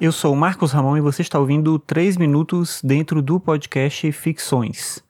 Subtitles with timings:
[0.00, 5.04] Eu sou o Marcos Ramon e você está ouvindo 3 minutos dentro do podcast Ficções.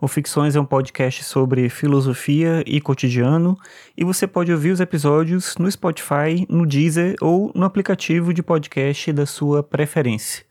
[0.00, 3.58] O Ficções é um podcast sobre filosofia e cotidiano
[3.98, 9.12] e você pode ouvir os episódios no Spotify, no Deezer ou no aplicativo de podcast
[9.12, 10.44] da sua preferência.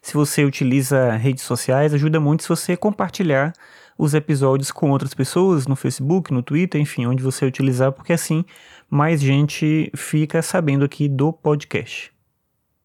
[0.00, 3.52] Se você utiliza redes sociais, ajuda muito se você compartilhar
[3.98, 8.42] os episódios com outras pessoas no Facebook, no Twitter, enfim, onde você utilizar, porque assim
[8.88, 12.13] mais gente fica sabendo aqui do podcast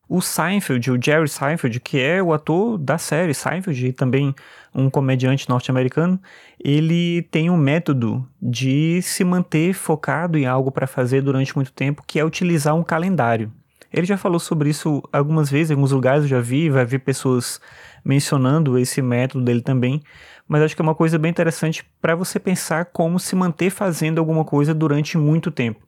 [0.10, 4.34] o Seinfeld, o Jerry Seinfeld, que é o ator da série Seinfeld e também
[4.74, 6.20] um comediante norte-americano,
[6.60, 12.04] ele tem um método de se manter focado em algo para fazer durante muito tempo,
[12.06, 13.52] que é utilizar um calendário.
[13.94, 17.00] Ele já falou sobre isso algumas vezes, em alguns lugares eu já vi, vai ver
[17.00, 17.62] pessoas
[18.04, 20.02] mencionando esse método dele também,
[20.48, 24.18] mas acho que é uma coisa bem interessante para você pensar como se manter fazendo
[24.18, 25.80] alguma coisa durante muito tempo.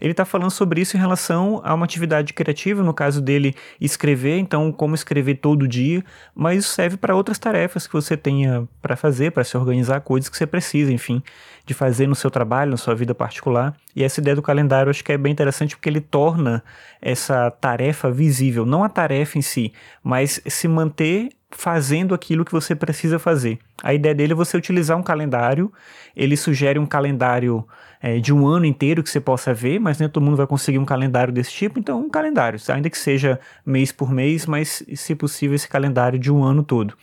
[0.00, 4.38] Ele está falando sobre isso em relação a uma atividade criativa, no caso dele, escrever,
[4.38, 6.02] então como escrever todo dia,
[6.34, 10.28] mas isso serve para outras tarefas que você tenha para fazer, para se organizar, coisas
[10.28, 11.22] que você precisa, enfim,
[11.66, 13.76] de fazer no seu trabalho, na sua vida particular.
[13.94, 16.62] E essa ideia do calendário acho que é bem interessante porque ele torna
[17.00, 19.72] essa tarefa visível, não a tarefa em si,
[20.02, 23.58] mas se manter fazendo aquilo que você precisa fazer.
[23.82, 25.72] A ideia dele é você utilizar um calendário,
[26.14, 27.66] ele sugere um calendário
[28.02, 30.78] é, de um ano inteiro que você possa ver, mas nem todo mundo vai conseguir
[30.78, 35.14] um calendário desse tipo, então um calendário, ainda que seja mês por mês, mas se
[35.14, 36.94] possível esse calendário de um ano todo.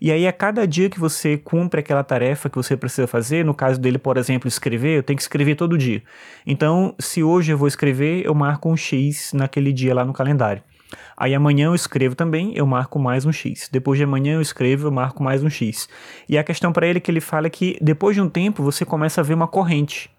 [0.00, 3.54] E aí a cada dia que você cumpre aquela tarefa que você precisa fazer, no
[3.54, 6.02] caso dele, por exemplo, escrever, eu tenho que escrever todo dia.
[6.46, 10.62] Então, se hoje eu vou escrever, eu marco um X naquele dia lá no calendário.
[11.16, 13.68] Aí amanhã eu escrevo também, eu marco mais um X.
[13.70, 15.88] Depois de amanhã eu escrevo, eu marco mais um X.
[16.28, 18.84] E a questão para ele que ele fala é que depois de um tempo você
[18.84, 20.10] começa a ver uma corrente.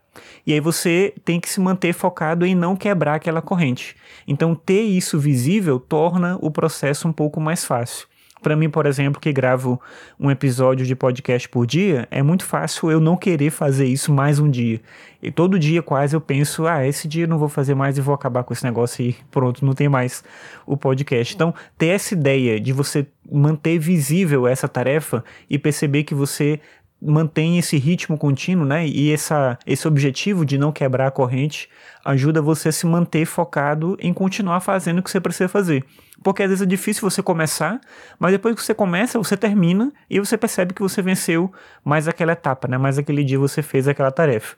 [0.46, 3.96] E aí você tem que se manter focado em não quebrar aquela corrente.
[4.28, 8.08] Então ter isso visível torna o processo um pouco mais fácil.
[8.42, 9.82] Para mim, por exemplo, que gravo
[10.20, 14.40] um episódio de podcast por dia, é muito fácil eu não querer fazer isso mais
[14.40, 14.80] um dia.
[15.22, 18.02] E todo dia quase eu penso, ah, esse dia eu não vou fazer mais e
[18.02, 20.24] vou acabar com esse negócio e pronto, não tem mais
[20.66, 21.34] o podcast.
[21.34, 26.60] Então, ter essa ideia de você manter visível essa tarefa e perceber que você
[27.02, 28.88] mantém esse ritmo contínuo, né?
[28.88, 31.70] E essa, esse objetivo de não quebrar a corrente
[32.04, 35.86] ajuda você a se manter focado em continuar fazendo o que você precisa fazer.
[36.24, 37.80] Porque às vezes é difícil você começar,
[38.18, 41.52] mas depois que você começa, você termina e você percebe que você venceu
[41.84, 42.78] mais aquela etapa, né?
[42.78, 44.56] Mais aquele dia você fez aquela tarefa.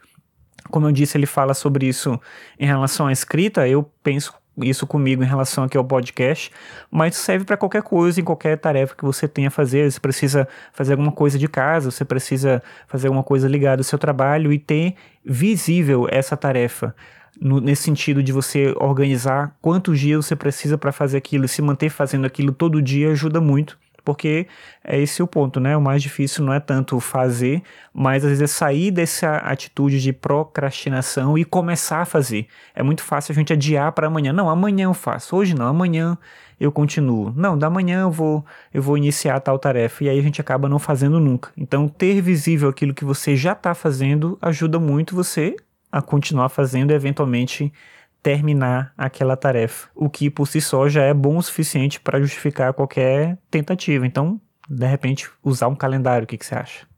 [0.70, 2.20] Como eu disse, ele fala sobre isso
[2.58, 3.68] em relação à escrita.
[3.68, 6.52] Eu penso isso comigo em relação aqui ao podcast,
[6.92, 9.92] mas serve para qualquer coisa, em qualquer tarefa que você tenha a fazer.
[9.92, 13.98] Você precisa fazer alguma coisa de casa, você precisa fazer alguma coisa ligada ao seu
[13.98, 16.96] trabalho e ter visível essa tarefa.
[17.40, 21.62] No, nesse sentido de você organizar quantos dias você precisa para fazer aquilo e se
[21.62, 24.48] manter fazendo aquilo todo dia ajuda muito porque
[24.84, 25.76] é esse o ponto, né?
[25.76, 27.62] O mais difícil não é tanto fazer,
[27.94, 32.48] mas às vezes é sair dessa atitude de procrastinação e começar a fazer.
[32.76, 34.34] É muito fácil a gente adiar para amanhã.
[34.34, 35.36] Não, amanhã eu faço.
[35.36, 36.18] Hoje não, amanhã
[36.60, 37.34] eu continuo.
[37.36, 40.68] Não, da manhã eu vou eu vou iniciar tal tarefa e aí a gente acaba
[40.68, 41.52] não fazendo nunca.
[41.58, 45.56] Então, ter visível aquilo que você já está fazendo ajuda muito você
[45.92, 47.74] a continuar fazendo e eventualmente
[48.22, 52.74] terminar aquela tarefa, o que por si só já é bom o suficiente para justificar
[52.74, 54.06] qualquer tentativa.
[54.06, 56.89] Então, de repente, usar um calendário, o que, que você acha?